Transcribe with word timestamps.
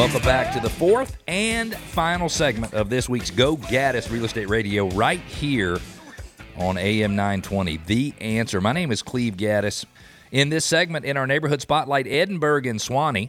Welcome 0.00 0.22
back 0.22 0.54
to 0.54 0.60
the 0.60 0.70
fourth 0.70 1.18
and 1.28 1.76
final 1.76 2.30
segment 2.30 2.72
of 2.72 2.88
this 2.88 3.06
week's 3.06 3.30
Go 3.30 3.58
Gaddis 3.58 4.10
Real 4.10 4.24
Estate 4.24 4.48
Radio 4.48 4.88
right 4.88 5.20
here 5.20 5.78
on 6.56 6.78
AM 6.78 7.14
920. 7.14 7.76
The 7.84 8.14
answer. 8.18 8.62
My 8.62 8.72
name 8.72 8.92
is 8.92 9.02
Cleve 9.02 9.36
Gaddis. 9.36 9.84
In 10.32 10.48
this 10.48 10.64
segment, 10.64 11.04
in 11.04 11.18
our 11.18 11.26
neighborhood 11.26 11.60
spotlight, 11.60 12.06
Edinburgh 12.06 12.62
and 12.64 12.80
Suwanee 12.80 13.28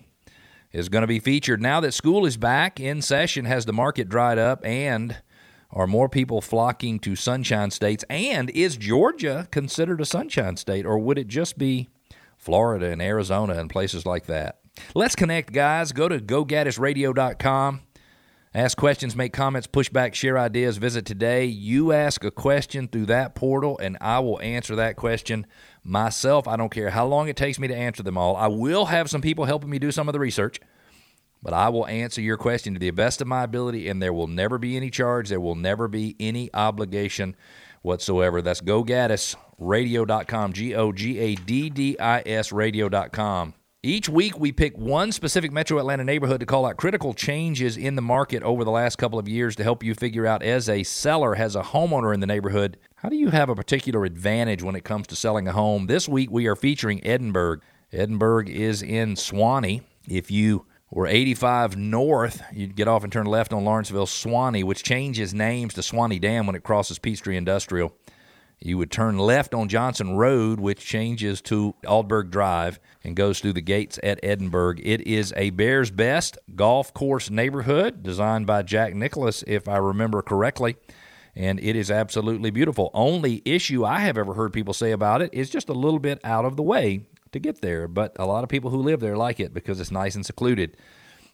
is 0.71 0.87
going 0.87 1.01
to 1.01 1.07
be 1.07 1.19
featured. 1.19 1.61
Now 1.61 1.81
that 1.81 1.91
school 1.91 2.25
is 2.25 2.37
back 2.37 2.79
in 2.79 3.01
session, 3.01 3.43
has 3.43 3.65
the 3.65 3.73
market 3.73 4.07
dried 4.07 4.37
up 4.37 4.65
and 4.65 5.17
are 5.71 5.87
more 5.87 6.07
people 6.07 6.39
flocking 6.39 6.99
to 6.99 7.17
sunshine 7.17 7.71
states? 7.71 8.05
And 8.09 8.49
is 8.51 8.77
Georgia 8.77 9.49
considered 9.51 9.99
a 9.99 10.05
sunshine 10.05 10.55
state, 10.55 10.85
or 10.85 10.97
would 10.99 11.17
it 11.17 11.27
just 11.27 11.57
be 11.57 11.89
Florida 12.37 12.91
and 12.91 13.01
Arizona 13.01 13.55
and 13.55 13.69
places 13.69 14.05
like 14.05 14.27
that? 14.27 14.60
Let's 14.95 15.15
connect, 15.15 15.53
guys. 15.53 15.91
Go 15.91 16.07
to 16.09 16.19
gogaddisradio.com. 16.19 17.81
Ask 18.53 18.77
questions, 18.77 19.15
make 19.15 19.31
comments, 19.31 19.65
push 19.65 19.87
back, 19.87 20.13
share 20.13 20.37
ideas. 20.37 20.75
Visit 20.75 21.05
today. 21.05 21.45
You 21.45 21.93
ask 21.93 22.25
a 22.25 22.31
question 22.31 22.89
through 22.89 23.05
that 23.05 23.33
portal, 23.33 23.79
and 23.79 23.97
I 24.01 24.19
will 24.19 24.41
answer 24.41 24.75
that 24.75 24.97
question 24.97 25.47
myself. 25.85 26.49
I 26.49 26.57
don't 26.57 26.71
care 26.71 26.89
how 26.89 27.05
long 27.05 27.29
it 27.29 27.37
takes 27.37 27.59
me 27.59 27.69
to 27.69 27.75
answer 27.75 28.03
them 28.03 28.17
all. 28.17 28.35
I 28.35 28.47
will 28.47 28.87
have 28.87 29.09
some 29.09 29.21
people 29.21 29.45
helping 29.45 29.69
me 29.69 29.79
do 29.79 29.89
some 29.89 30.09
of 30.09 30.13
the 30.13 30.19
research, 30.19 30.59
but 31.41 31.53
I 31.53 31.69
will 31.69 31.87
answer 31.87 32.19
your 32.19 32.35
question 32.35 32.73
to 32.73 32.79
the 32.79 32.91
best 32.91 33.21
of 33.21 33.27
my 33.27 33.43
ability, 33.43 33.87
and 33.87 34.01
there 34.01 34.11
will 34.11 34.27
never 34.27 34.57
be 34.57 34.75
any 34.75 34.89
charge. 34.89 35.29
There 35.29 35.39
will 35.39 35.55
never 35.55 35.87
be 35.87 36.17
any 36.19 36.49
obligation 36.53 37.37
whatsoever. 37.83 38.41
That's 38.41 38.59
gogaddisradio.com, 38.59 40.51
G 40.51 40.75
O 40.75 40.91
G 40.91 41.19
A 41.19 41.35
D 41.35 41.69
D 41.69 41.97
I 41.97 42.21
S 42.25 42.51
radio.com. 42.51 43.53
Each 43.83 44.07
week, 44.07 44.37
we 44.37 44.51
pick 44.51 44.77
one 44.77 45.11
specific 45.11 45.51
metro 45.51 45.79
Atlanta 45.79 46.03
neighborhood 46.03 46.39
to 46.41 46.45
call 46.45 46.67
out 46.67 46.77
critical 46.77 47.15
changes 47.15 47.77
in 47.77 47.95
the 47.95 48.01
market 48.03 48.43
over 48.43 48.63
the 48.63 48.69
last 48.69 48.99
couple 48.99 49.17
of 49.17 49.27
years 49.27 49.55
to 49.55 49.63
help 49.63 49.83
you 49.83 49.95
figure 49.95 50.27
out, 50.27 50.43
as 50.43 50.69
a 50.69 50.83
seller, 50.83 51.35
as 51.35 51.55
a 51.55 51.63
homeowner 51.63 52.13
in 52.13 52.19
the 52.19 52.27
neighborhood, 52.27 52.77
how 52.97 53.09
do 53.09 53.15
you 53.15 53.31
have 53.31 53.49
a 53.49 53.55
particular 53.55 54.05
advantage 54.05 54.61
when 54.61 54.75
it 54.75 54.83
comes 54.83 55.07
to 55.07 55.15
selling 55.15 55.47
a 55.47 55.51
home? 55.51 55.87
This 55.87 56.07
week, 56.07 56.29
we 56.29 56.45
are 56.45 56.55
featuring 56.55 57.03
Edinburgh. 57.03 57.61
Edinburgh 57.91 58.49
is 58.49 58.83
in 58.83 59.15
Suwanee. 59.15 59.81
If 60.07 60.29
you 60.29 60.67
were 60.91 61.07
85 61.07 61.75
north, 61.75 62.43
you'd 62.53 62.75
get 62.75 62.87
off 62.87 63.03
and 63.03 63.11
turn 63.11 63.25
left 63.25 63.51
on 63.51 63.65
Lawrenceville 63.65 64.05
Suwanee, 64.05 64.63
which 64.63 64.83
changes 64.83 65.33
names 65.33 65.73
to 65.73 65.81
Suwanee 65.81 66.21
Dam 66.21 66.45
when 66.45 66.55
it 66.55 66.61
crosses 66.61 66.99
Peachtree 66.99 67.35
Industrial. 67.35 67.91
You 68.63 68.77
would 68.77 68.91
turn 68.91 69.17
left 69.17 69.55
on 69.55 69.69
Johnson 69.69 70.15
Road, 70.15 70.59
which 70.59 70.85
changes 70.85 71.41
to 71.43 71.73
Aldberg 71.83 72.29
Drive 72.29 72.79
and 73.03 73.15
goes 73.15 73.39
through 73.39 73.53
the 73.53 73.61
gates 73.61 73.99
at 74.03 74.19
Edinburgh. 74.21 74.75
It 74.83 75.01
is 75.01 75.33
a 75.35 75.49
Bears 75.49 75.89
Best 75.89 76.37
golf 76.55 76.93
course 76.93 77.31
neighborhood 77.31 78.03
designed 78.03 78.45
by 78.45 78.61
Jack 78.61 78.93
Nicklaus, 78.93 79.43
if 79.47 79.67
I 79.67 79.77
remember 79.77 80.21
correctly. 80.21 80.75
And 81.35 81.59
it 81.59 81.75
is 81.75 81.89
absolutely 81.89 82.51
beautiful. 82.51 82.91
Only 82.93 83.41
issue 83.45 83.83
I 83.83 84.01
have 84.01 84.17
ever 84.17 84.35
heard 84.35 84.53
people 84.53 84.75
say 84.75 84.91
about 84.91 85.23
it 85.23 85.33
is 85.33 85.49
just 85.49 85.69
a 85.69 85.73
little 85.73 85.99
bit 85.99 86.19
out 86.23 86.45
of 86.45 86.55
the 86.55 86.63
way 86.63 87.07
to 87.31 87.39
get 87.39 87.61
there. 87.61 87.87
But 87.87 88.15
a 88.19 88.27
lot 88.27 88.43
of 88.43 88.49
people 88.49 88.69
who 88.69 88.83
live 88.83 88.99
there 88.99 89.17
like 89.17 89.39
it 89.39 89.55
because 89.55 89.79
it's 89.79 89.91
nice 89.91 90.13
and 90.13 90.25
secluded. 90.25 90.77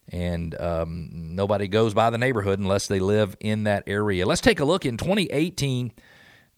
And 0.09 0.58
um, 0.62 1.09
nobody 1.12 1.67
goes 1.67 1.94
by 1.94 2.09
the 2.09 2.17
neighborhood 2.17 2.59
unless 2.59 2.88
they 2.88 3.00
live 3.00 3.36
in 3.41 3.66
that 3.66 3.84
area. 3.86 4.25
Let's 4.25 4.39
take 4.39 4.62
a 4.62 4.66
look 4.66 4.86
in 4.86 4.95
2018. 4.95 5.91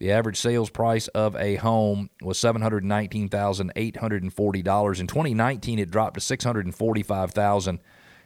The 0.00 0.10
average 0.10 0.38
sales 0.38 0.70
price 0.70 1.06
of 1.08 1.36
a 1.36 1.56
home 1.56 2.08
was 2.22 2.38
$719,840. 2.38 5.00
In 5.00 5.06
2019, 5.06 5.78
it 5.78 5.90
dropped 5.90 6.14
to 6.14 6.22
645,000. 6.22 7.80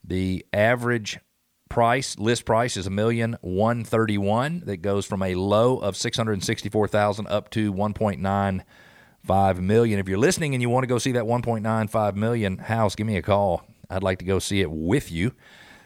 The 0.03 0.45
average 0.51 1.19
price, 1.73 2.19
list 2.19 2.45
price 2.45 2.77
is 2.77 2.85
a 2.85 2.91
million 2.91 3.35
one 3.41 3.83
thirty 3.83 4.17
one. 4.17 4.61
That 4.65 4.77
goes 4.77 5.07
from 5.07 5.23
a 5.23 5.33
low 5.33 5.77
of 5.77 5.95
six 5.97 6.17
hundred 6.17 6.43
sixty 6.43 6.69
four 6.69 6.87
thousand 6.87 7.27
up 7.27 7.49
to 7.51 7.71
one 7.71 7.93
point 7.93 8.21
nine 8.21 8.63
Five 9.23 9.61
million. 9.61 9.99
If 9.99 10.09
you're 10.09 10.17
listening 10.17 10.53
and 10.53 10.61
you 10.61 10.69
want 10.69 10.83
to 10.83 10.87
go 10.87 10.97
see 10.97 11.13
that 11.13 11.23
1.95 11.23 12.15
million 12.15 12.57
house, 12.57 12.95
give 12.95 13.07
me 13.07 13.15
a 13.15 13.21
call. 13.21 13.63
I'd 13.89 14.03
like 14.03 14.19
to 14.19 14.25
go 14.25 14.39
see 14.39 14.61
it 14.61 14.69
with 14.69 15.11
you. 15.11 15.31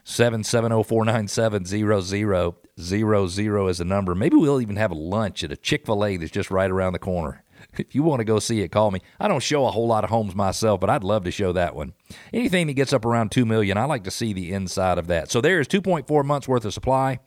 Seven 0.03 0.43
seven 0.43 0.71
zero 0.71 0.83
four 0.83 1.03
nine 1.03 1.27
seven 1.27 1.65
zero 1.65 1.99
zero 1.99 2.55
zero 2.79 3.27
zero 3.27 3.67
is 3.67 3.79
the 3.79 3.85
number. 3.85 4.15
Maybe 4.15 4.37
we'll 4.37 4.61
even 4.61 4.77
have 4.77 4.89
a 4.89 4.95
lunch 4.95 5.43
at 5.43 5.51
a 5.51 5.57
Chick-fil-A 5.57 6.15
that's 6.15 6.31
just 6.31 6.49
right 6.49 6.71
around 6.71 6.93
the 6.93 6.99
corner. 6.99 7.43
If 7.77 7.93
you 7.93 8.01
want 8.01 8.21
to 8.21 8.25
go 8.25 8.39
see 8.39 8.61
it, 8.61 8.71
call 8.71 8.89
me. 8.89 9.01
I 9.19 9.27
don't 9.27 9.43
show 9.43 9.65
a 9.65 9.71
whole 9.71 9.87
lot 9.87 10.03
of 10.03 10.09
homes 10.09 10.33
myself, 10.33 10.79
but 10.79 10.89
I'd 10.89 11.03
love 11.03 11.25
to 11.25 11.31
show 11.31 11.51
that 11.53 11.75
one. 11.75 11.93
Anything 12.33 12.67
that 12.67 12.73
gets 12.73 12.93
up 12.93 13.05
around 13.05 13.31
2 13.31 13.45
million, 13.45 13.77
I 13.77 13.83
like 13.85 14.03
to 14.05 14.11
see 14.11 14.33
the 14.33 14.51
inside 14.53 14.97
of 14.97 15.07
that. 15.07 15.29
So 15.29 15.41
there 15.41 15.59
is 15.59 15.67
2.4 15.67 16.25
months 16.25 16.47
worth 16.47 16.65
of 16.65 16.73
supply 16.73 17.19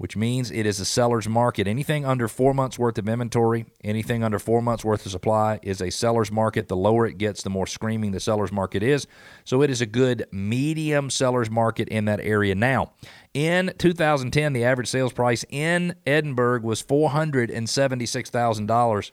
which 0.00 0.16
means 0.16 0.50
it 0.50 0.64
is 0.64 0.80
a 0.80 0.84
seller's 0.86 1.28
market. 1.28 1.68
Anything 1.68 2.06
under 2.06 2.26
four 2.26 2.54
months 2.54 2.78
worth 2.78 2.96
of 2.96 3.06
inventory, 3.06 3.66
anything 3.84 4.24
under 4.24 4.38
four 4.38 4.62
months 4.62 4.82
worth 4.82 5.04
of 5.04 5.12
supply 5.12 5.60
is 5.62 5.82
a 5.82 5.90
seller's 5.90 6.32
market. 6.32 6.68
The 6.68 6.76
lower 6.76 7.06
it 7.06 7.18
gets, 7.18 7.42
the 7.42 7.50
more 7.50 7.66
screaming 7.66 8.12
the 8.12 8.18
seller's 8.18 8.50
market 8.50 8.82
is. 8.82 9.06
So 9.44 9.60
it 9.60 9.68
is 9.68 9.82
a 9.82 9.86
good 9.86 10.24
medium 10.32 11.10
seller's 11.10 11.50
market 11.50 11.86
in 11.90 12.06
that 12.06 12.18
area. 12.20 12.54
Now, 12.54 12.92
in 13.34 13.74
2010, 13.76 14.54
the 14.54 14.64
average 14.64 14.88
sales 14.88 15.12
price 15.12 15.44
in 15.50 15.94
Edinburgh 16.06 16.62
was 16.62 16.82
$476,000. 16.82 19.10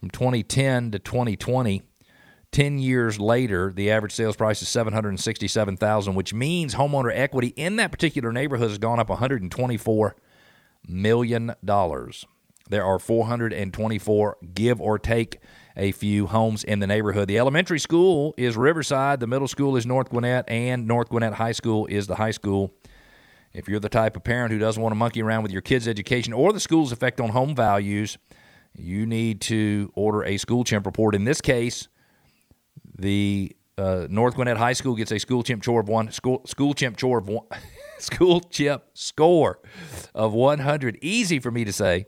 From 0.00 0.08
2010 0.08 0.92
to 0.92 0.98
2020, 0.98 1.82
10 2.56 2.78
years 2.78 3.20
later, 3.20 3.70
the 3.70 3.90
average 3.90 4.12
sales 4.12 4.34
price 4.34 4.62
is 4.62 4.68
767,000, 4.70 6.14
which 6.14 6.32
means 6.32 6.74
homeowner 6.74 7.12
equity 7.14 7.48
in 7.48 7.76
that 7.76 7.92
particular 7.92 8.32
neighborhood 8.32 8.70
has 8.70 8.78
gone 8.78 8.98
up 8.98 9.10
124 9.10 10.16
million 10.88 11.54
dollars. 11.62 12.24
There 12.70 12.82
are 12.82 12.98
424 12.98 14.38
give 14.54 14.80
or 14.80 14.98
take 14.98 15.38
a 15.76 15.92
few 15.92 16.28
homes 16.28 16.64
in 16.64 16.78
the 16.78 16.86
neighborhood. 16.86 17.28
The 17.28 17.36
elementary 17.36 17.78
school 17.78 18.32
is 18.38 18.56
Riverside, 18.56 19.20
the 19.20 19.26
middle 19.26 19.48
school 19.48 19.76
is 19.76 19.84
North 19.84 20.08
Gwinnett, 20.08 20.48
and 20.48 20.88
North 20.88 21.10
Gwinnett 21.10 21.34
High 21.34 21.52
School 21.52 21.84
is 21.84 22.06
the 22.06 22.14
high 22.14 22.30
school. 22.30 22.72
If 23.52 23.68
you're 23.68 23.80
the 23.80 23.90
type 23.90 24.16
of 24.16 24.24
parent 24.24 24.50
who 24.50 24.58
doesn't 24.58 24.82
want 24.82 24.92
to 24.94 24.98
monkey 24.98 25.20
around 25.20 25.42
with 25.42 25.52
your 25.52 25.60
kids' 25.60 25.86
education 25.86 26.32
or 26.32 26.54
the 26.54 26.60
school's 26.60 26.90
effect 26.90 27.20
on 27.20 27.28
home 27.28 27.54
values, 27.54 28.16
you 28.74 29.04
need 29.04 29.42
to 29.42 29.92
order 29.94 30.24
a 30.24 30.38
school 30.38 30.64
chimp 30.64 30.86
report. 30.86 31.14
In 31.14 31.24
this 31.24 31.42
case, 31.42 31.88
the 32.98 33.56
uh, 33.78 34.06
North 34.08 34.34
Gwinnett 34.34 34.56
High 34.56 34.72
School 34.72 34.94
gets 34.94 35.12
a 35.12 35.18
school 35.18 35.42
chimp 35.42 35.62
chore 35.62 35.80
of 35.80 35.88
one 35.88 36.10
school 36.10 36.42
school 36.46 36.74
chimp 36.74 36.96
chore 36.96 37.18
of 37.18 37.28
one 37.28 37.46
school 37.98 38.40
chimp 38.40 38.84
score 38.94 39.60
of 40.14 40.32
100. 40.32 40.98
Easy 41.02 41.38
for 41.38 41.50
me 41.50 41.64
to 41.64 41.72
say. 41.72 42.06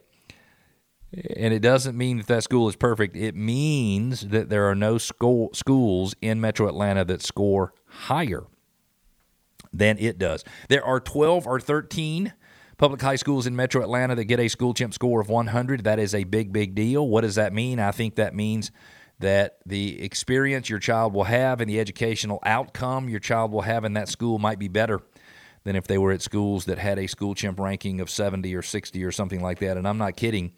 And 1.11 1.53
it 1.53 1.61
doesn't 1.61 1.97
mean 1.97 2.17
that 2.17 2.27
that 2.27 2.43
school 2.43 2.69
is 2.69 2.75
perfect. 2.75 3.15
It 3.15 3.35
means 3.35 4.27
that 4.27 4.49
there 4.49 4.69
are 4.69 4.75
no 4.75 4.99
school, 4.99 5.49
schools 5.53 6.15
in 6.21 6.39
Metro 6.39 6.67
Atlanta 6.67 7.03
that 7.05 7.23
score 7.23 7.73
higher 7.87 8.43
than 9.73 9.97
it 9.97 10.19
does. 10.19 10.43
There 10.67 10.85
are 10.85 10.99
12 10.99 11.47
or 11.47 11.59
13 11.59 12.33
public 12.77 13.01
high 13.01 13.15
schools 13.15 13.47
in 13.47 13.55
Metro 13.55 13.81
Atlanta 13.81 14.15
that 14.15 14.25
get 14.25 14.39
a 14.39 14.47
school 14.47 14.75
chimp 14.75 14.93
score 14.93 15.19
of 15.19 15.29
100. 15.29 15.83
That 15.83 15.97
is 15.97 16.13
a 16.13 16.25
big, 16.25 16.53
big 16.53 16.75
deal. 16.75 17.07
What 17.07 17.21
does 17.21 17.35
that 17.35 17.53
mean? 17.53 17.79
I 17.79 17.91
think 17.91 18.15
that 18.15 18.35
means 18.35 18.71
that 19.19 19.57
the 19.65 20.01
experience 20.01 20.69
your 20.69 20.79
child 20.79 21.13
will 21.13 21.25
have 21.25 21.61
and 21.61 21.69
the 21.69 21.79
educational 21.79 22.39
outcome 22.43 23.09
your 23.09 23.19
child 23.19 23.51
will 23.51 23.61
have 23.61 23.83
in 23.83 23.93
that 23.93 24.07
school 24.07 24.39
might 24.39 24.59
be 24.59 24.67
better 24.67 25.01
than 25.63 25.75
if 25.75 25.87
they 25.87 25.97
were 25.97 26.11
at 26.11 26.21
schools 26.21 26.65
that 26.65 26.77
had 26.77 26.97
a 26.97 27.07
school 27.07 27.35
chimp 27.35 27.59
ranking 27.59 27.99
of 27.99 28.09
70 28.09 28.55
or 28.55 28.61
60 28.61 29.03
or 29.03 29.11
something 29.11 29.41
like 29.41 29.59
that. 29.59 29.77
And 29.77 29.87
I'm 29.87 29.97
not 29.97 30.15
kidding. 30.15 30.53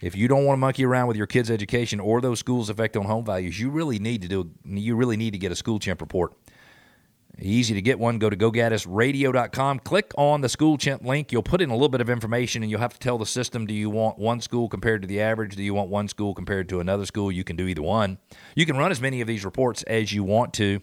If 0.00 0.16
you 0.16 0.28
don't 0.28 0.44
want 0.44 0.56
to 0.56 0.60
monkey 0.60 0.84
around 0.84 1.08
with 1.08 1.16
your 1.16 1.26
kids' 1.26 1.50
education 1.50 2.00
or 2.00 2.20
those 2.20 2.38
schools' 2.38 2.70
effect 2.70 2.96
on 2.96 3.04
home 3.04 3.24
values, 3.24 3.60
you 3.60 3.70
really 3.70 3.98
need 3.98 4.22
to 4.22 4.28
do 4.28 4.50
you 4.64 4.96
really 4.96 5.16
need 5.16 5.32
to 5.32 5.38
get 5.38 5.52
a 5.52 5.56
school 5.56 5.78
chimp 5.78 6.00
report. 6.00 6.32
Easy 7.42 7.72
to 7.74 7.82
get 7.82 7.98
one. 7.98 8.18
Go 8.18 8.28
to 8.28 8.36
gogaddisradio.com. 8.36 9.78
Click 9.80 10.12
on 10.18 10.42
the 10.42 10.48
school 10.48 10.76
chimp 10.76 11.04
link. 11.04 11.32
You'll 11.32 11.42
put 11.42 11.62
in 11.62 11.70
a 11.70 11.74
little 11.74 11.88
bit 11.88 12.00
of 12.00 12.10
information 12.10 12.62
and 12.62 12.70
you'll 12.70 12.80
have 12.80 12.92
to 12.92 12.98
tell 12.98 13.16
the 13.16 13.26
system 13.26 13.66
do 13.66 13.72
you 13.72 13.88
want 13.88 14.18
one 14.18 14.40
school 14.40 14.68
compared 14.68 15.02
to 15.02 15.08
the 15.08 15.20
average? 15.20 15.56
Do 15.56 15.62
you 15.62 15.72
want 15.72 15.88
one 15.88 16.08
school 16.08 16.34
compared 16.34 16.68
to 16.68 16.80
another 16.80 17.06
school? 17.06 17.32
You 17.32 17.44
can 17.44 17.56
do 17.56 17.66
either 17.66 17.82
one. 17.82 18.18
You 18.54 18.66
can 18.66 18.76
run 18.76 18.90
as 18.90 19.00
many 19.00 19.20
of 19.20 19.26
these 19.26 19.44
reports 19.44 19.82
as 19.84 20.12
you 20.12 20.22
want 20.22 20.52
to 20.54 20.80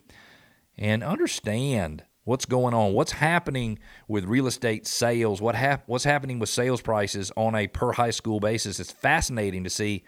and 0.78 1.04
understand 1.04 2.04
what's 2.24 2.46
going 2.46 2.74
on, 2.74 2.94
what's 2.94 3.14
happening 3.14 3.80
with 4.08 4.26
real 4.26 4.48
estate 4.48 4.88
sales, 4.88 5.42
what 5.42 5.56
hap- 5.56 5.88
what's 5.88 6.04
happening 6.04 6.40
with 6.40 6.50
sales 6.50 6.82
prices 6.82 7.32
on 7.38 7.56
a 7.56 7.68
per 7.68 7.94
high 7.94 8.12
school 8.12 8.40
basis. 8.40 8.80
It's 8.80 8.92
fascinating 8.92 9.64
to 9.64 9.70
see 9.70 10.04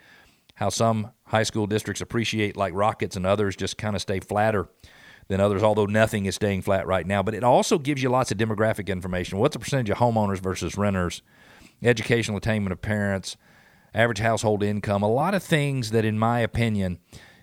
how 0.56 0.68
some 0.68 1.12
high 1.26 1.44
school 1.44 1.66
districts 1.66 2.02
appreciate 2.02 2.56
like 2.56 2.74
rockets 2.74 3.16
and 3.16 3.24
others 3.24 3.56
just 3.56 3.78
kind 3.78 3.94
of 3.94 4.02
stay 4.02 4.20
flatter 4.20 4.68
than 5.30 5.40
others, 5.40 5.62
although 5.62 5.86
nothing 5.86 6.26
is 6.26 6.34
staying 6.34 6.60
flat 6.60 6.88
right 6.88 7.06
now. 7.06 7.22
But 7.22 7.34
it 7.34 7.44
also 7.44 7.78
gives 7.78 8.02
you 8.02 8.08
lots 8.08 8.32
of 8.32 8.36
demographic 8.36 8.88
information. 8.88 9.38
What's 9.38 9.54
the 9.54 9.60
percentage 9.60 9.88
of 9.88 9.98
homeowners 9.98 10.40
versus 10.40 10.76
renters, 10.76 11.22
educational 11.82 12.36
attainment 12.36 12.72
of 12.72 12.82
parents, 12.82 13.36
average 13.94 14.18
household 14.18 14.64
income, 14.64 15.04
a 15.04 15.08
lot 15.08 15.32
of 15.32 15.42
things 15.44 15.92
that, 15.92 16.04
in 16.04 16.18
my 16.18 16.40
opinion, 16.40 16.98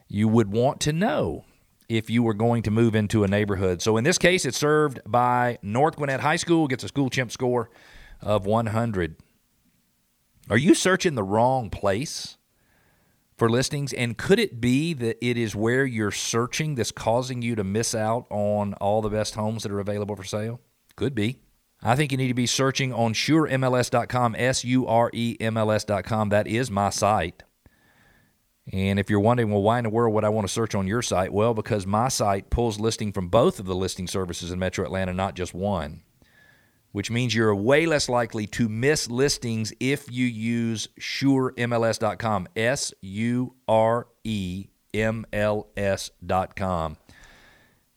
you 0.09 0.27
would 0.27 0.51
want 0.51 0.81
to 0.81 0.91
know 0.91 1.45
if 1.87 2.09
you 2.09 2.21
were 2.21 2.33
going 2.33 2.61
to 2.63 2.71
move 2.71 2.93
into 2.93 3.23
a 3.23 3.27
neighborhood. 3.27 3.81
So 3.81 3.95
in 3.95 4.03
this 4.03 4.17
case, 4.17 4.43
it's 4.43 4.57
served 4.57 4.99
by 5.07 5.57
North 5.61 5.95
Gwinnett 5.95 6.19
High 6.19 6.35
School, 6.35 6.67
gets 6.67 6.83
a 6.83 6.89
school 6.89 7.09
chimp 7.09 7.31
score 7.31 7.69
of 8.19 8.45
100. 8.45 9.15
Are 10.49 10.57
you 10.57 10.75
searching 10.75 11.15
the 11.15 11.23
wrong 11.23 11.69
place? 11.69 12.35
For 13.37 13.49
listings? 13.49 13.93
And 13.93 14.17
could 14.17 14.39
it 14.39 14.59
be 14.59 14.93
that 14.93 15.23
it 15.25 15.37
is 15.37 15.55
where 15.55 15.85
you're 15.85 16.11
searching 16.11 16.75
that's 16.75 16.91
causing 16.91 17.41
you 17.41 17.55
to 17.55 17.63
miss 17.63 17.93
out 17.95 18.25
on 18.29 18.73
all 18.75 19.01
the 19.01 19.09
best 19.09 19.35
homes 19.35 19.63
that 19.63 19.71
are 19.71 19.79
available 19.79 20.15
for 20.15 20.23
sale? 20.23 20.59
Could 20.95 21.15
be. 21.15 21.39
I 21.83 21.95
think 21.95 22.11
you 22.11 22.17
need 22.17 22.29
to 22.29 22.33
be 22.33 22.47
searching 22.47 22.91
on 22.91 23.13
suremls.com, 23.13 24.35
S 24.37 24.63
U 24.65 24.87
R 24.87 25.11
E 25.13 25.37
M 25.39 25.57
L 25.57 25.71
S.com. 25.71 26.29
That 26.29 26.47
is 26.47 26.71
my 26.71 26.89
site. 26.89 27.43
And 28.73 28.99
if 28.99 29.09
you're 29.09 29.19
wondering, 29.19 29.51
well, 29.51 29.61
why 29.61 29.77
in 29.77 29.83
the 29.83 29.89
world 29.89 30.13
would 30.13 30.25
I 30.25 30.29
want 30.29 30.45
to 30.45 30.53
search 30.53 30.75
on 30.75 30.87
your 30.87 31.01
site? 31.01 31.31
Well, 31.31 31.53
because 31.53 31.85
my 31.85 32.09
site 32.09 32.49
pulls 32.49 32.79
listing 32.79 33.13
from 33.13 33.29
both 33.29 33.59
of 33.59 33.65
the 33.65 33.75
listing 33.75 34.07
services 34.07 34.51
in 34.51 34.59
Metro 34.59 34.83
Atlanta, 34.83 35.13
not 35.13 35.35
just 35.35 35.53
one 35.53 36.01
which 36.97 37.11
means 37.11 37.35
you're 37.35 37.53
way 37.53 37.85
less 37.85 38.09
likely 38.09 38.47
to 38.47 38.67
miss 38.67 39.07
listings 39.07 39.71
if 39.79 40.11
you 40.11 40.25
use 40.25 40.87
suremls.com. 40.99 42.47
S 42.55 42.91
U 43.01 43.53
R 43.67 44.07
E 44.23 44.65
M 44.95 45.23
L 45.31 45.67
S.com. 45.77 46.97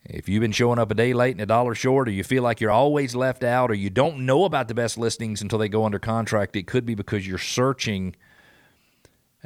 If 0.05 0.29
you've 0.29 0.43
been 0.43 0.53
showing 0.53 0.79
up 0.79 0.91
a 0.91 0.95
day 0.95 1.15
late 1.15 1.31
and 1.31 1.41
a 1.41 1.47
dollar 1.47 1.75
short, 1.75 2.09
or 2.09 2.11
you 2.11 2.23
feel 2.23 2.43
like 2.43 2.61
you're 2.61 2.71
always 2.71 3.15
left 3.15 3.43
out, 3.43 3.71
or 3.71 3.75
you 3.75 3.89
don't 3.89 4.27
know 4.27 4.45
about 4.45 4.69
the 4.69 4.75
best 4.75 4.99
listings 4.99 5.41
until 5.41 5.59
they 5.59 5.71
go 5.71 5.87
under 5.87 5.99
contract, 5.99 6.55
it 6.55 6.67
could 6.67 6.85
be 6.85 6.95
because 6.95 7.27
you're 7.27 7.39
searching 7.39 8.15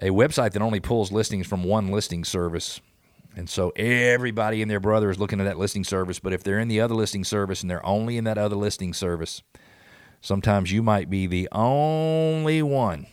a 0.03 0.09
website 0.09 0.51
that 0.55 0.63
only 0.63 0.81
pulls 0.81 1.13
listings 1.13 1.47
from 1.47 1.63
one 1.63 1.93
listing 1.93 2.25
service. 2.25 2.81
And 3.37 3.51
so 3.51 3.71
everybody 3.77 4.63
and 4.63 4.71
their 4.71 4.81
brother 4.81 5.11
is 5.11 5.19
looking 5.19 5.41
at 5.41 5.45
that 5.45 5.59
listing 5.59 5.85
service. 5.85 6.21
But 6.21 6.33
if 6.33 6.43
they're 6.45 6.61
in 6.61 6.69
the 6.69 6.81
other 6.81 6.95
listing 6.95 7.25
service 7.25 7.63
and 7.63 7.71
they're 7.71 7.85
only 7.85 8.17
in 8.17 8.25
that 8.25 8.39
other 8.39 8.57
listing 8.57 8.95
service, 8.95 9.43
sometimes 10.21 10.71
you 10.71 10.83
might 10.83 11.11
be 11.11 11.27
the 11.27 11.49
only 11.51 12.63
one 12.63 13.07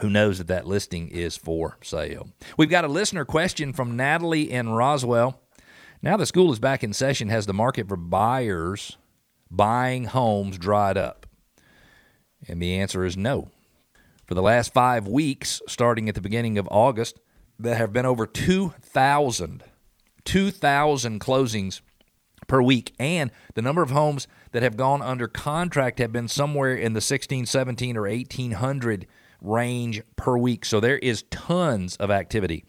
who 0.00 0.10
knows 0.10 0.38
that 0.38 0.46
that 0.48 0.66
listing 0.66 1.08
is 1.08 1.36
for 1.36 1.78
sale. 1.82 2.28
We've 2.56 2.70
got 2.70 2.84
a 2.84 2.88
listener 2.88 3.24
question 3.24 3.72
from 3.72 3.96
Natalie 3.96 4.50
in 4.50 4.70
Roswell. 4.70 5.40
Now 6.02 6.16
the 6.16 6.26
school 6.26 6.52
is 6.52 6.58
back 6.58 6.84
in 6.84 6.92
session. 6.92 7.28
Has 7.28 7.46
the 7.46 7.54
market 7.54 7.88
for 7.88 7.96
buyers 7.96 8.96
buying 9.50 10.04
homes 10.04 10.58
dried 10.58 10.96
up? 10.96 11.26
And 12.48 12.60
the 12.60 12.74
answer 12.74 13.04
is 13.04 13.16
no. 13.16 13.50
For 14.26 14.34
the 14.34 14.42
last 14.42 14.72
five 14.72 15.06
weeks, 15.06 15.62
starting 15.68 16.08
at 16.08 16.14
the 16.14 16.20
beginning 16.20 16.58
of 16.58 16.68
August, 16.70 17.18
there 17.58 17.76
have 17.76 17.92
been 17.92 18.06
over 18.06 18.26
2,000, 18.26 19.64
2,000 20.24 21.20
closings 21.20 21.80
per 22.46 22.62
week. 22.62 22.94
And 22.98 23.30
the 23.54 23.62
number 23.62 23.82
of 23.82 23.90
homes 23.90 24.26
that 24.52 24.62
have 24.62 24.76
gone 24.76 25.02
under 25.02 25.28
contract 25.28 25.98
have 25.98 26.12
been 26.12 26.28
somewhere 26.28 26.74
in 26.74 26.92
the 26.92 27.00
16, 27.00 27.46
17, 27.46 27.96
or 27.96 28.02
1,800 28.02 29.06
range 29.40 30.02
per 30.16 30.36
week. 30.36 30.64
So 30.64 30.80
there 30.80 30.98
is 30.98 31.24
tons 31.30 31.96
of 31.96 32.10
activity. 32.10 32.64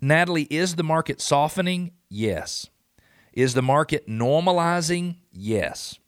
Natalie, 0.00 0.48
is 0.50 0.76
the 0.76 0.84
market 0.84 1.20
softening? 1.20 1.92
Yes. 2.08 2.68
Is 3.32 3.54
the 3.54 3.62
market 3.62 4.08
normalizing? 4.08 5.16
Yes. 5.32 5.98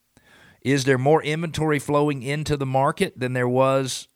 Is 0.63 0.85
there 0.85 0.99
more 0.99 1.23
inventory 1.23 1.79
flowing 1.79 2.23
into 2.23 2.57
the 2.57 2.67
market 2.67 3.19
than 3.19 3.33
there 3.33 3.49
was 3.49 4.09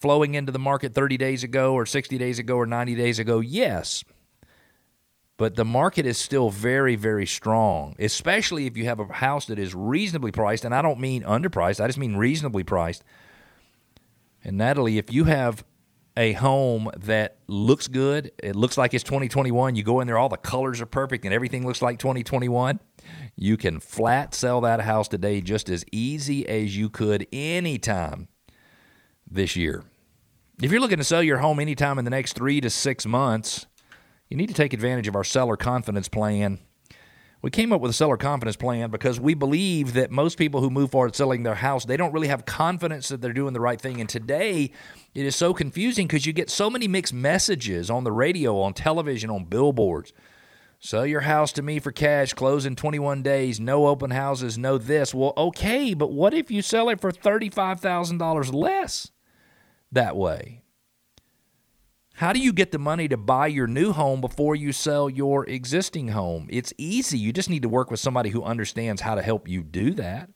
flowing 0.00 0.34
into 0.34 0.52
the 0.52 0.58
market 0.58 0.94
30 0.94 1.16
days 1.16 1.44
ago 1.44 1.74
or 1.74 1.86
60 1.86 2.18
days 2.18 2.38
ago 2.38 2.56
or 2.56 2.66
90 2.66 2.94
days 2.94 3.18
ago? 3.18 3.40
Yes. 3.40 4.04
But 5.38 5.54
the 5.54 5.64
market 5.64 6.06
is 6.06 6.16
still 6.16 6.48
very, 6.48 6.96
very 6.96 7.26
strong, 7.26 7.94
especially 7.98 8.66
if 8.66 8.76
you 8.76 8.86
have 8.86 9.00
a 9.00 9.12
house 9.12 9.46
that 9.46 9.58
is 9.58 9.74
reasonably 9.74 10.32
priced. 10.32 10.64
And 10.64 10.74
I 10.74 10.80
don't 10.80 10.98
mean 10.98 11.22
underpriced, 11.22 11.82
I 11.82 11.86
just 11.86 11.98
mean 11.98 12.16
reasonably 12.16 12.64
priced. 12.64 13.04
And 14.42 14.56
Natalie, 14.56 14.96
if 14.96 15.12
you 15.12 15.24
have 15.24 15.64
a 16.16 16.32
home 16.32 16.90
that 16.96 17.36
looks 17.46 17.88
good, 17.88 18.32
it 18.42 18.56
looks 18.56 18.78
like 18.78 18.94
it's 18.94 19.04
2021, 19.04 19.76
you 19.76 19.82
go 19.82 20.00
in 20.00 20.06
there, 20.06 20.16
all 20.16 20.30
the 20.30 20.38
colors 20.38 20.80
are 20.80 20.86
perfect, 20.86 21.24
and 21.26 21.34
everything 21.34 21.66
looks 21.66 21.82
like 21.82 21.98
2021, 21.98 22.80
you 23.36 23.58
can 23.58 23.80
flat 23.80 24.34
sell 24.34 24.62
that 24.62 24.80
house 24.80 25.08
today 25.08 25.42
just 25.42 25.68
as 25.68 25.84
easy 25.92 26.48
as 26.48 26.76
you 26.76 26.88
could 26.88 27.26
anytime 27.32 28.28
this 29.30 29.56
year. 29.56 29.84
If 30.62 30.70
you're 30.70 30.80
looking 30.80 30.98
to 30.98 31.04
sell 31.04 31.22
your 31.22 31.38
home 31.38 31.60
anytime 31.60 31.98
in 31.98 32.04
the 32.04 32.10
next 32.10 32.32
three 32.32 32.60
to 32.62 32.70
six 32.70 33.04
months, 33.04 33.66
you 34.28 34.36
need 34.36 34.48
to 34.48 34.54
take 34.54 34.72
advantage 34.72 35.08
of 35.08 35.14
our 35.14 35.24
seller 35.24 35.56
confidence 35.56 36.08
plan. 36.08 36.58
We 37.42 37.50
came 37.50 37.72
up 37.72 37.80
with 37.80 37.90
a 37.90 37.94
seller 37.94 38.16
confidence 38.16 38.56
plan 38.56 38.90
because 38.90 39.20
we 39.20 39.34
believe 39.34 39.92
that 39.92 40.10
most 40.10 40.38
people 40.38 40.62
who 40.62 40.70
move 40.70 40.90
forward 40.90 41.14
selling 41.14 41.42
their 41.42 41.54
house, 41.54 41.84
they 41.84 41.96
don't 41.96 42.12
really 42.12 42.28
have 42.28 42.46
confidence 42.46 43.08
that 43.08 43.20
they're 43.20 43.32
doing 43.32 43.52
the 43.52 43.60
right 43.60 43.80
thing. 43.80 44.00
And 44.00 44.08
today, 44.08 44.72
it 45.14 45.26
is 45.26 45.36
so 45.36 45.52
confusing 45.54 46.06
because 46.06 46.26
you 46.26 46.32
get 46.32 46.50
so 46.50 46.70
many 46.70 46.88
mixed 46.88 47.12
messages 47.12 47.90
on 47.90 48.04
the 48.04 48.10
radio, 48.10 48.58
on 48.60 48.72
television, 48.72 49.30
on 49.30 49.44
billboards. 49.44 50.12
Sell 50.80 51.06
your 51.06 51.20
house 51.20 51.52
to 51.52 51.62
me 51.62 51.78
for 51.78 51.92
cash, 51.92 52.32
close 52.32 52.66
in 52.66 52.76
21 52.76 53.22
days, 53.22 53.60
no 53.60 53.86
open 53.86 54.10
houses, 54.10 54.58
no 54.58 54.78
this. 54.78 55.14
Well, 55.14 55.32
okay, 55.36 55.94
but 55.94 56.12
what 56.12 56.34
if 56.34 56.50
you 56.50 56.62
sell 56.62 56.88
it 56.88 57.00
for 57.00 57.12
$35,000 57.12 58.52
less? 58.52 59.12
That 59.96 60.16
way? 60.16 60.62
How 62.14 62.32
do 62.32 62.40
you 62.40 62.54
get 62.54 62.72
the 62.72 62.78
money 62.78 63.08
to 63.08 63.18
buy 63.18 63.48
your 63.48 63.66
new 63.66 63.92
home 63.92 64.22
before 64.22 64.56
you 64.56 64.72
sell 64.72 65.10
your 65.10 65.46
existing 65.46 66.08
home? 66.08 66.46
It's 66.48 66.72
easy. 66.78 67.18
You 67.18 67.30
just 67.30 67.50
need 67.50 67.60
to 67.60 67.68
work 67.68 67.90
with 67.90 68.00
somebody 68.00 68.30
who 68.30 68.42
understands 68.42 69.02
how 69.02 69.16
to 69.16 69.22
help 69.22 69.46
you 69.48 69.62
do 69.62 69.92
that. 69.94 70.30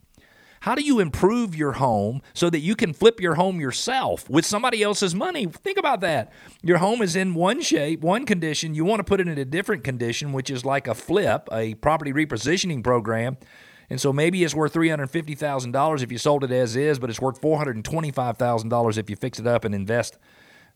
How 0.61 0.75
do 0.75 0.83
you 0.83 1.00
improve 1.00 1.57
your 1.57 1.73
home 1.73 2.21
so 2.35 2.50
that 2.50 2.59
you 2.59 2.76
can 2.76 2.93
flip 2.93 3.19
your 3.19 3.37
home 3.37 3.61
yourself 3.61 4.29
with 4.29 4.45
somebody 4.45 4.83
else's 4.83 5.14
money? 5.14 5.47
Think 5.47 5.79
about 5.79 6.02
that. 6.02 6.31
Your 6.62 6.76
home 6.76 7.00
is 7.00 7.17
in 7.17 7.33
one 7.33 7.62
shape, 7.62 8.02
one 8.02 8.26
condition. 8.26 8.75
You 8.75 8.85
want 8.85 9.00
to 9.00 9.05
put 9.05 9.21
it 9.21 9.29
in 9.29 9.38
a 9.38 9.47
different 9.47 9.85
condition, 9.85 10.35
which 10.35 10.50
is 10.50 10.62
like 10.62 10.87
a 10.87 10.95
flip, 10.95 11.49
a 11.50 11.76
property 11.76 12.12
repositioning 12.12 12.85
program. 12.85 13.38
And 13.90 14.00
so 14.00 14.12
maybe 14.12 14.44
it's 14.44 14.54
worth 14.54 14.73
$350,000 14.73 16.02
if 16.02 16.12
you 16.12 16.18
sold 16.18 16.44
it 16.44 16.52
as 16.52 16.76
is, 16.76 17.00
but 17.00 17.11
it's 17.11 17.20
worth 17.20 17.40
$425,000 17.40 18.99
if 18.99 19.11
you 19.11 19.16
fix 19.16 19.40
it 19.40 19.47
up 19.47 19.64
and 19.64 19.75
invest 19.75 20.16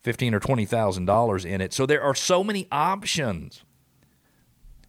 fifteen 0.02 0.35
or 0.35 0.40
$20,000 0.40 1.44
in 1.47 1.61
it. 1.61 1.73
So 1.73 1.87
there 1.87 2.02
are 2.02 2.14
so 2.14 2.44
many 2.44 2.68
options. 2.71 3.64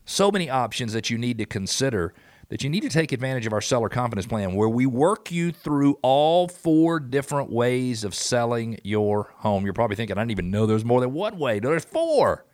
So 0.03 0.29
many 0.29 0.49
options 0.49 0.93
that 0.93 1.09
you 1.09 1.17
need 1.17 1.37
to 1.37 1.45
consider 1.45 2.13
that 2.49 2.63
you 2.63 2.69
need 2.69 2.81
to 2.81 2.89
take 2.89 3.11
advantage 3.11 3.47
of 3.47 3.53
our 3.53 3.61
seller 3.61 3.89
confidence 3.89 4.27
plan 4.27 4.53
where 4.53 4.69
we 4.69 4.85
work 4.85 5.31
you 5.31 5.51
through 5.51 5.97
all 6.03 6.47
four 6.47 6.99
different 6.99 7.51
ways 7.51 8.03
of 8.03 8.13
selling 8.13 8.77
your 8.83 9.31
home. 9.37 9.63
You're 9.65 9.73
probably 9.73 9.95
thinking, 9.95 10.17
I 10.17 10.21
didn't 10.21 10.31
even 10.31 10.51
know 10.51 10.67
there's 10.67 10.85
more 10.85 11.01
than 11.01 11.13
one 11.13 11.39
way. 11.39 11.59
No, 11.59 11.71
there's 11.71 11.85
four 11.85 12.45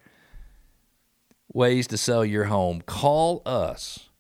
ways 1.51 1.87
to 1.87 1.97
sell 1.97 2.23
your 2.23 2.45
home. 2.45 2.81
Call 2.81 3.41
us 3.45 4.10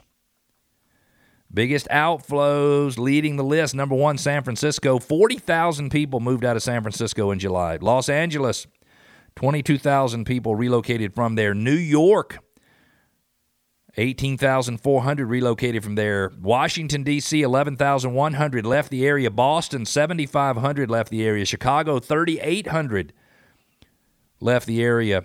Biggest 1.52 1.88
outflows 1.88 2.98
leading 2.98 3.36
the 3.36 3.44
list. 3.44 3.74
Number 3.74 3.94
one, 3.94 4.18
San 4.18 4.42
Francisco. 4.42 4.98
40,000 4.98 5.90
people 5.90 6.20
moved 6.20 6.44
out 6.44 6.56
of 6.56 6.62
San 6.62 6.82
Francisco 6.82 7.30
in 7.30 7.38
July. 7.38 7.78
Los 7.80 8.08
Angeles, 8.08 8.66
22,000 9.36 10.26
people 10.26 10.54
relocated 10.54 11.14
from 11.14 11.36
there. 11.36 11.54
New 11.54 11.72
York, 11.72 12.38
18,400 13.96 15.26
relocated 15.26 15.82
from 15.82 15.94
there. 15.94 16.30
Washington, 16.40 17.02
D.C., 17.02 17.40
11,100 17.40 18.66
left 18.66 18.90
the 18.90 19.06
area. 19.06 19.30
Boston, 19.30 19.86
7,500 19.86 20.90
left 20.90 21.10
the 21.10 21.24
area. 21.24 21.46
Chicago, 21.46 21.98
3,800 21.98 23.14
left 24.40 24.66
the 24.66 24.82
area 24.82 25.24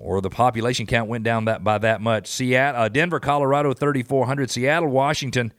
or 0.00 0.20
the 0.20 0.30
population 0.30 0.86
count 0.86 1.08
went 1.08 1.24
down 1.24 1.44
that 1.44 1.62
by 1.62 1.78
that 1.78 2.00
much. 2.00 2.26
Seattle, 2.26 2.82
uh, 2.82 2.88
Denver, 2.88 3.20
Colorado, 3.20 3.74
3,400. 3.74 4.50
Seattle, 4.50 4.88
Washington, 4.88 5.52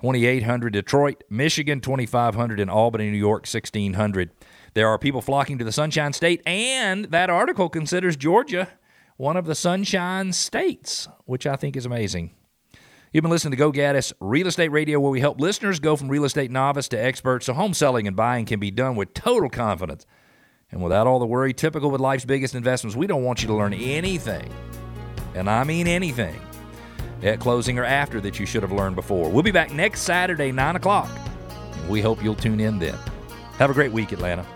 2,800. 0.00 0.72
Detroit, 0.72 1.24
Michigan, 1.28 1.80
2,500. 1.80 2.60
And 2.60 2.70
Albany, 2.70 3.10
New 3.10 3.18
York, 3.18 3.46
1,600. 3.46 4.30
There 4.74 4.88
are 4.88 4.98
people 4.98 5.20
flocking 5.20 5.58
to 5.58 5.64
the 5.64 5.72
Sunshine 5.72 6.12
State, 6.12 6.42
and 6.46 7.06
that 7.06 7.30
article 7.30 7.68
considers 7.68 8.16
Georgia 8.16 8.68
one 9.16 9.36
of 9.36 9.46
the 9.46 9.54
Sunshine 9.54 10.32
States, 10.32 11.08
which 11.24 11.46
I 11.46 11.56
think 11.56 11.76
is 11.76 11.86
amazing. 11.86 12.34
You've 13.12 13.22
been 13.22 13.30
listening 13.30 13.52
to 13.52 13.56
Go 13.56 13.72
Gaddis 13.72 14.12
Real 14.20 14.46
Estate 14.46 14.70
Radio, 14.70 15.00
where 15.00 15.10
we 15.10 15.20
help 15.20 15.40
listeners 15.40 15.80
go 15.80 15.96
from 15.96 16.08
real 16.08 16.26
estate 16.26 16.50
novice 16.50 16.88
to 16.88 17.02
expert 17.02 17.42
so 17.42 17.54
home 17.54 17.72
selling 17.72 18.06
and 18.06 18.14
buying 18.14 18.44
can 18.44 18.60
be 18.60 18.70
done 18.70 18.94
with 18.94 19.14
total 19.14 19.48
confidence 19.48 20.04
and 20.70 20.82
without 20.82 21.06
all 21.06 21.18
the 21.18 21.26
worry 21.26 21.52
typical 21.52 21.90
with 21.90 22.00
life's 22.00 22.24
biggest 22.24 22.54
investments, 22.54 22.96
we 22.96 23.06
don't 23.06 23.22
want 23.22 23.42
you 23.42 23.48
to 23.48 23.54
learn 23.54 23.72
anything, 23.74 24.50
and 25.34 25.48
I 25.48 25.64
mean 25.64 25.86
anything, 25.86 26.40
at 27.22 27.40
closing 27.40 27.78
or 27.78 27.84
after 27.84 28.20
that 28.22 28.38
you 28.38 28.46
should 28.46 28.62
have 28.62 28.72
learned 28.72 28.96
before. 28.96 29.30
We'll 29.30 29.42
be 29.42 29.50
back 29.50 29.72
next 29.72 30.02
Saturday, 30.02 30.52
9 30.52 30.76
o'clock. 30.76 31.10
We 31.88 32.00
hope 32.00 32.22
you'll 32.22 32.34
tune 32.34 32.60
in 32.60 32.78
then. 32.78 32.98
Have 33.58 33.70
a 33.70 33.74
great 33.74 33.92
week, 33.92 34.12
Atlanta. 34.12 34.46